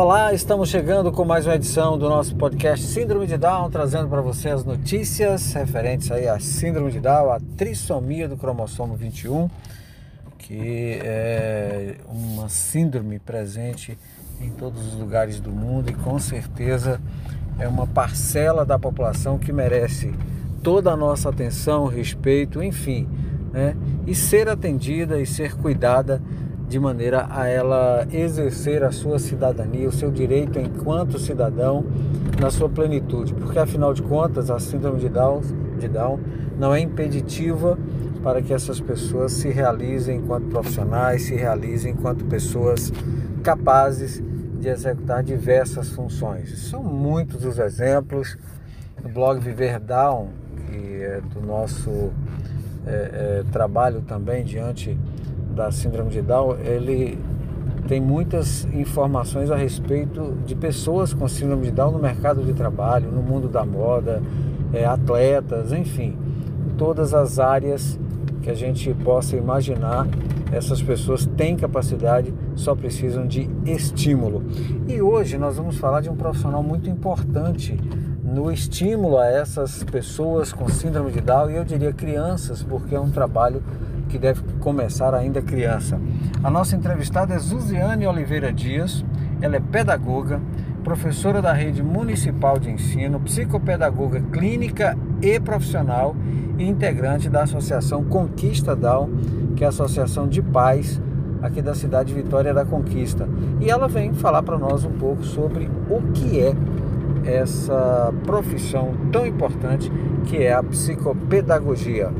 [0.00, 4.20] Olá, estamos chegando com mais uma edição do nosso podcast Síndrome de Down, trazendo para
[4.20, 9.50] você as notícias referentes aí à Síndrome de Down, a trissomia do cromossomo 21,
[10.38, 13.98] que é uma síndrome presente
[14.40, 17.00] em todos os lugares do mundo e com certeza
[17.58, 20.14] é uma parcela da população que merece
[20.62, 23.08] toda a nossa atenção, respeito, enfim,
[23.52, 23.74] né?
[24.06, 26.22] E ser atendida e ser cuidada
[26.68, 31.84] de maneira a ela exercer a sua cidadania, o seu direito enquanto cidadão
[32.38, 35.40] na sua plenitude, porque afinal de contas a síndrome de Down,
[35.78, 36.20] de Down
[36.58, 37.78] não é impeditiva
[38.22, 42.92] para que essas pessoas se realizem enquanto profissionais, se realizem enquanto pessoas
[43.42, 44.22] capazes
[44.60, 46.68] de executar diversas funções.
[46.68, 48.36] São muitos os exemplos.
[49.02, 50.30] No blog Viver Down,
[50.66, 52.10] que é do nosso
[52.84, 54.98] é, é, trabalho também diante
[55.58, 57.18] da síndrome de Down, ele
[57.88, 63.10] tem muitas informações a respeito de pessoas com síndrome de Down no mercado de trabalho,
[63.10, 64.22] no mundo da moda,
[64.72, 66.16] é, atletas, enfim,
[66.76, 67.98] todas as áreas
[68.40, 70.06] que a gente possa imaginar,
[70.52, 74.44] essas pessoas têm capacidade, só precisam de estímulo.
[74.86, 77.76] E hoje nós vamos falar de um profissional muito importante
[78.22, 83.00] no estímulo a essas pessoas com síndrome de Down e eu diria crianças, porque é
[83.00, 83.60] um trabalho
[84.08, 86.00] que deve começar ainda criança.
[86.42, 89.04] A nossa entrevistada é Zuziane Oliveira Dias,
[89.40, 90.40] ela é pedagoga,
[90.82, 96.16] professora da rede municipal de ensino, psicopedagoga clínica e profissional
[96.56, 99.10] e integrante da Associação Conquista Down,
[99.54, 101.00] que é a associação de pais
[101.42, 103.28] aqui da cidade de Vitória da Conquista.
[103.60, 106.54] E ela vem falar para nós um pouco sobre o que é
[107.24, 109.92] essa profissão tão importante
[110.24, 112.10] que é a psicopedagogia.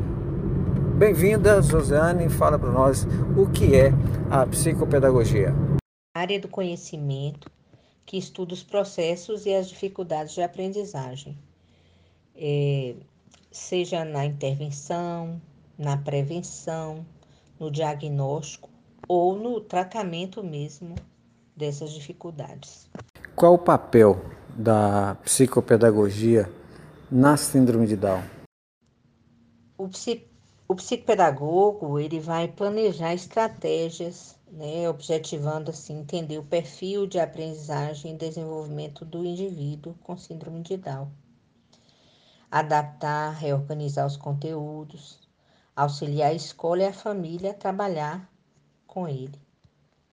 [0.99, 3.93] Bem-vinda, Josiane, fala para nós o que é
[4.29, 5.53] a psicopedagogia.
[6.13, 7.49] A área do conhecimento
[8.05, 11.37] que estuda os processos e as dificuldades de aprendizagem,
[12.35, 12.95] é,
[13.49, 15.41] seja na intervenção,
[15.77, 17.05] na prevenção,
[17.57, 18.69] no diagnóstico
[19.07, 20.95] ou no tratamento mesmo
[21.55, 22.89] dessas dificuldades.
[23.37, 24.21] Qual o papel
[24.53, 26.51] da psicopedagogia
[27.09, 28.21] na síndrome de Down?
[29.77, 29.87] O
[30.69, 38.17] o psicopedagogo ele vai planejar estratégias, né, objetivando assim entender o perfil de aprendizagem e
[38.17, 41.09] desenvolvimento do indivíduo com síndrome de Down.
[42.51, 45.19] Adaptar, reorganizar os conteúdos,
[45.75, 48.29] auxiliar a escola e a família a trabalhar
[48.85, 49.41] com ele.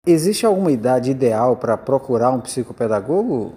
[0.08, 3.56] Existe alguma idade ideal para procurar um psicopedagogo?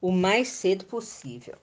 [0.00, 1.56] O mais cedo possível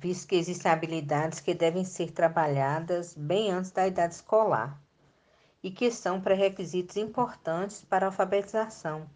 [0.00, 4.80] visto que existem habilidades que devem ser trabalhadas bem antes da idade escolar
[5.62, 9.06] e que são pré-requisitos importantes para a alfabetização,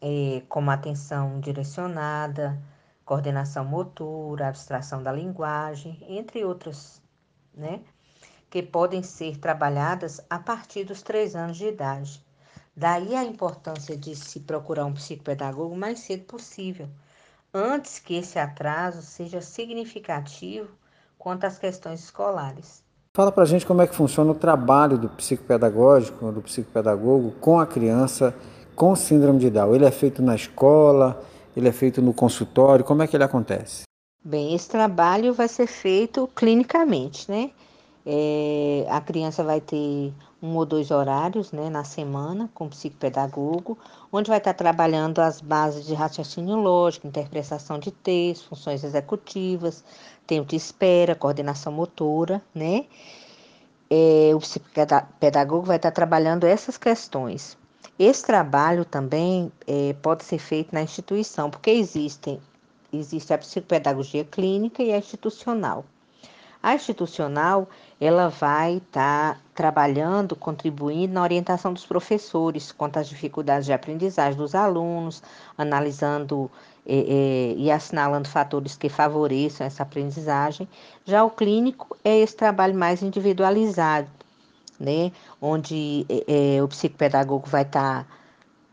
[0.00, 2.60] é, como atenção direcionada,
[3.04, 7.00] coordenação motora, abstração da linguagem, entre outras,
[7.54, 7.84] né?
[8.50, 12.20] Que podem ser trabalhadas a partir dos três anos de idade.
[12.76, 16.88] Daí a importância de se procurar um psicopedagogo o mais cedo possível,
[17.52, 20.68] antes que esse atraso seja significativo
[21.18, 22.82] quanto às questões escolares.
[23.14, 27.60] Fala para a gente como é que funciona o trabalho do psicopedagógico, do psicopedagogo com
[27.60, 28.34] a criança
[28.74, 29.74] com síndrome de Down.
[29.74, 31.22] Ele é feito na escola,
[31.54, 33.82] ele é feito no consultório, como é que ele acontece?
[34.24, 37.50] Bem, esse trabalho vai ser feito clinicamente, né?
[38.04, 43.78] É, a criança vai ter um ou dois horários né, na semana com o psicopedagogo,
[44.10, 49.84] onde vai estar trabalhando as bases de raciocínio lógico, interpretação de texto, funções executivas,
[50.26, 52.86] tempo de espera, coordenação motora, né?
[53.88, 57.56] É, o psicopedagogo vai estar trabalhando essas questões.
[57.98, 62.40] Esse trabalho também é, pode ser feito na instituição, porque existem,
[62.92, 65.84] existe a psicopedagogia clínica e a institucional.
[66.62, 67.68] A institucional,
[68.00, 74.38] ela vai estar tá trabalhando, contribuindo na orientação dos professores quanto às dificuldades de aprendizagem
[74.38, 75.22] dos alunos,
[75.58, 76.48] analisando
[76.86, 80.68] é, é, e assinalando fatores que favoreçam essa aprendizagem.
[81.04, 84.08] Já o clínico é esse trabalho mais individualizado,
[84.78, 85.10] né?
[85.40, 88.06] onde é, o psicopedagogo vai estar tá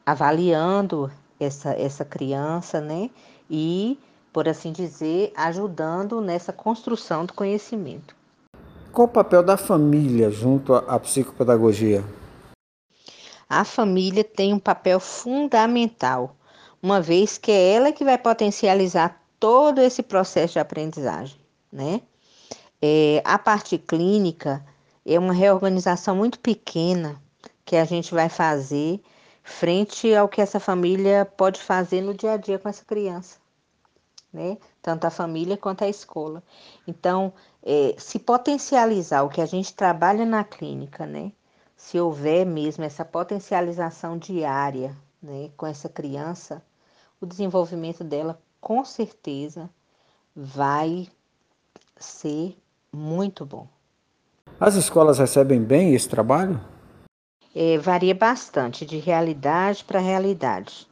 [0.06, 3.10] avaliando essa, essa criança, né?
[3.50, 3.98] E
[4.32, 8.16] por assim dizer, ajudando nessa construção do conhecimento.
[8.92, 12.04] Qual o papel da família junto à psicopedagogia?
[13.48, 16.36] A família tem um papel fundamental,
[16.82, 21.38] uma vez que é ela que vai potencializar todo esse processo de aprendizagem,
[21.72, 22.02] né?
[22.82, 24.66] É, a parte clínica
[25.06, 27.22] é uma reorganização muito pequena
[27.66, 29.02] que a gente vai fazer
[29.44, 33.38] frente ao que essa família pode fazer no dia a dia com essa criança,
[34.32, 34.58] né?
[34.82, 36.44] Tanto a família quanto a escola.
[36.88, 37.34] Então,
[37.64, 41.32] é, se potencializar o que a gente trabalha na clínica, né?
[41.76, 46.62] Se houver mesmo essa potencialização diária, né, com essa criança,
[47.22, 49.70] o desenvolvimento dela com certeza
[50.36, 51.08] vai
[51.98, 52.58] ser
[52.92, 53.68] muito bom.
[54.60, 56.60] As escolas recebem bem esse trabalho?
[57.56, 60.89] É, varia bastante de realidade para realidade.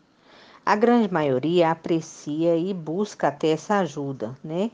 [0.68, 4.70] A grande maioria aprecia e busca até essa ajuda, né?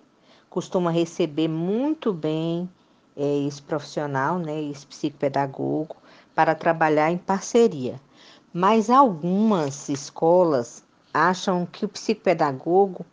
[0.50, 2.68] Costuma receber muito bem
[3.16, 5.96] é, esse profissional, né, esse psicopedagogo,
[6.34, 8.02] para trabalhar em parceria.
[8.52, 13.06] Mas algumas escolas acham que o psicopedagogo,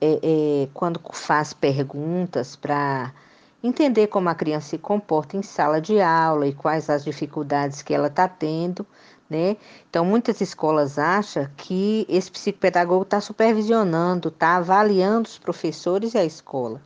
[0.00, 3.12] é, é, quando faz perguntas para
[3.60, 7.92] entender como a criança se comporta em sala de aula e quais as dificuldades que
[7.92, 8.86] ela está tendo,
[9.28, 9.56] né?
[9.88, 16.24] Então, muitas escolas acham que esse psicopedagogo está supervisionando, está avaliando os professores e a
[16.24, 16.80] escola.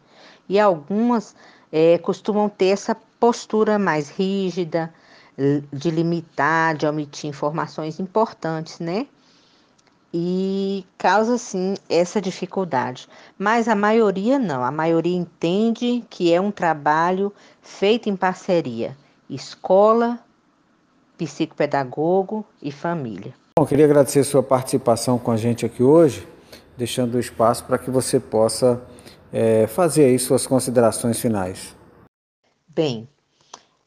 [0.48, 1.34] E algumas
[1.70, 4.92] é, costumam ter essa postura mais rígida,
[5.72, 9.06] de limitar, de omitir informações importantes, né?
[10.12, 13.08] e causa sim essa dificuldade.
[13.38, 18.96] Mas a maioria não, a maioria entende que é um trabalho feito em parceria,
[19.30, 20.18] escola,
[21.24, 23.32] psicopedagogo e família.
[23.58, 26.26] Bom, queria agradecer a sua participação com a gente aqui hoje,
[26.76, 28.82] deixando o espaço para que você possa
[29.32, 31.76] é, fazer aí suas considerações finais.
[32.66, 33.08] Bem,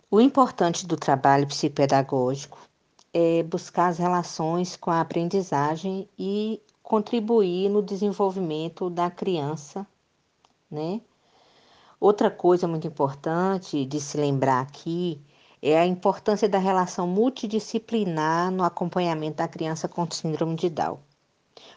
[0.09, 2.57] o importante do trabalho psicopedagógico
[3.13, 9.85] é buscar as relações com a aprendizagem e contribuir no desenvolvimento da criança,
[10.69, 11.01] né?
[11.99, 15.19] Outra coisa muito importante de se lembrar aqui
[15.62, 21.00] é a importância da relação multidisciplinar no acompanhamento da criança com síndrome de Down.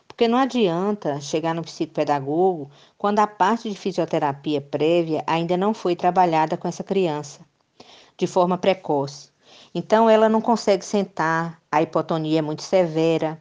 [0.07, 5.95] Porque não adianta chegar no psicopedagogo quando a parte de fisioterapia prévia ainda não foi
[5.95, 7.41] trabalhada com essa criança
[8.17, 9.31] de forma precoce.
[9.75, 13.41] Então, ela não consegue sentar, a hipotonia é muito severa,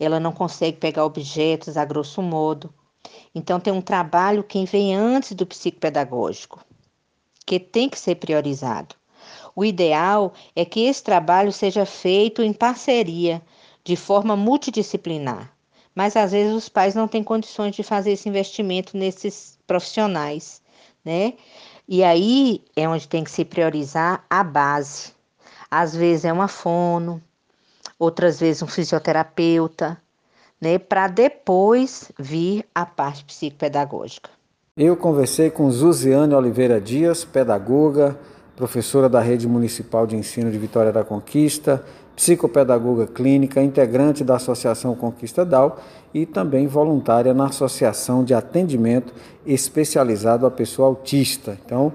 [0.00, 2.72] ela não consegue pegar objetos a grosso modo.
[3.34, 6.64] Então, tem um trabalho que vem antes do psicopedagógico,
[7.44, 8.94] que tem que ser priorizado.
[9.54, 13.42] O ideal é que esse trabalho seja feito em parceria,
[13.84, 15.52] de forma multidisciplinar.
[15.94, 20.60] Mas às vezes os pais não têm condições de fazer esse investimento nesses profissionais,
[21.04, 21.34] né?
[21.86, 25.12] E aí é onde tem que se priorizar a base.
[25.70, 27.22] Às vezes é uma fono,
[27.98, 30.00] outras vezes um fisioterapeuta,
[30.60, 34.30] né, para depois vir a parte psicopedagógica.
[34.76, 38.18] Eu conversei com Zuziane Oliveira Dias, pedagoga,
[38.56, 41.84] professora da Rede Municipal de Ensino de Vitória da Conquista,
[42.14, 45.78] psicopedagoga clínica, integrante da Associação Conquista DAO
[46.12, 49.12] e também voluntária na Associação de Atendimento
[49.44, 51.58] Especializado à Pessoa Autista.
[51.64, 51.92] Então,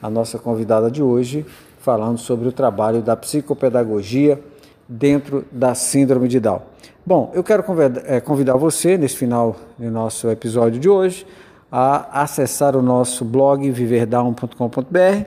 [0.00, 1.44] a nossa convidada de hoje
[1.78, 4.40] falando sobre o trabalho da psicopedagogia
[4.88, 6.62] dentro da síndrome de Down.
[7.04, 7.64] Bom, eu quero
[8.06, 11.26] eh, convidar você, nesse final do nosso episódio de hoje,
[11.70, 15.26] a acessar o nosso blog viverdown.com.br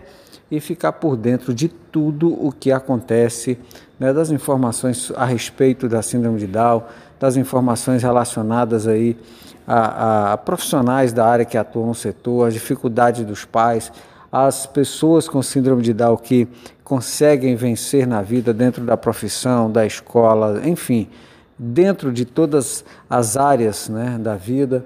[0.51, 3.57] e ficar por dentro de tudo o que acontece,
[3.99, 6.83] né, das informações a respeito da síndrome de Down,
[7.19, 9.17] das informações relacionadas aí
[9.67, 13.91] a, a profissionais da área que atuam no setor, as dificuldades dos pais,
[14.31, 16.47] as pessoas com síndrome de Down que
[16.83, 21.07] conseguem vencer na vida dentro da profissão, da escola, enfim,
[21.57, 24.83] dentro de todas as áreas né, da vida.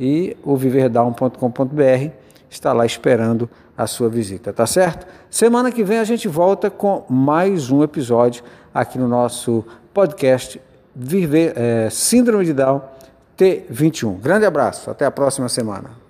[0.00, 2.23] E o viverdown.com.br
[2.54, 5.06] está lá esperando a sua visita, tá certo?
[5.28, 10.60] Semana que vem a gente volta com mais um episódio aqui no nosso podcast
[10.94, 12.82] Viver é, Síndrome de Down
[13.36, 14.20] T21.
[14.20, 16.03] Grande abraço, até a próxima semana.